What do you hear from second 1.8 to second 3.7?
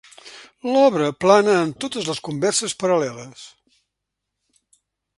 totes les converses paral·leles.